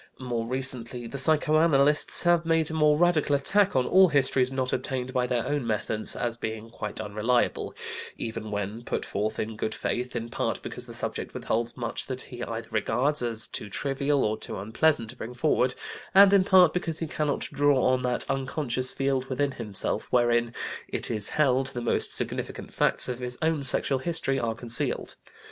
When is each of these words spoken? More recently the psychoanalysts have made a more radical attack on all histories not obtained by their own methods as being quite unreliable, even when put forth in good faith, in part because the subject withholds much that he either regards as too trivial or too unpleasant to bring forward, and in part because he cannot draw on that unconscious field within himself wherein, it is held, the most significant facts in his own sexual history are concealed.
More 0.17 0.47
recently 0.47 1.05
the 1.05 1.19
psychoanalysts 1.19 2.23
have 2.23 2.43
made 2.43 2.71
a 2.71 2.73
more 2.73 2.97
radical 2.97 3.35
attack 3.35 3.75
on 3.75 3.85
all 3.85 4.07
histories 4.09 4.51
not 4.51 4.73
obtained 4.73 5.13
by 5.13 5.27
their 5.27 5.45
own 5.45 5.67
methods 5.67 6.15
as 6.15 6.35
being 6.35 6.71
quite 6.71 6.99
unreliable, 6.99 7.75
even 8.17 8.49
when 8.49 8.81
put 8.83 9.05
forth 9.05 9.37
in 9.37 9.55
good 9.55 9.75
faith, 9.75 10.15
in 10.15 10.29
part 10.29 10.63
because 10.63 10.87
the 10.87 10.95
subject 10.95 11.35
withholds 11.35 11.77
much 11.77 12.07
that 12.07 12.21
he 12.21 12.41
either 12.41 12.67
regards 12.71 13.21
as 13.21 13.45
too 13.47 13.69
trivial 13.69 14.23
or 14.23 14.39
too 14.39 14.57
unpleasant 14.57 15.11
to 15.11 15.15
bring 15.15 15.35
forward, 15.35 15.75
and 16.15 16.33
in 16.33 16.43
part 16.45 16.73
because 16.73 16.97
he 16.97 17.05
cannot 17.05 17.41
draw 17.53 17.83
on 17.85 18.01
that 18.01 18.27
unconscious 18.27 18.91
field 18.91 19.25
within 19.25 19.51
himself 19.51 20.05
wherein, 20.11 20.51
it 20.87 21.11
is 21.11 21.29
held, 21.29 21.67
the 21.67 21.79
most 21.79 22.11
significant 22.11 22.73
facts 22.73 23.07
in 23.07 23.17
his 23.19 23.37
own 23.43 23.61
sexual 23.61 23.99
history 23.99 24.39
are 24.39 24.55
concealed. 24.55 25.13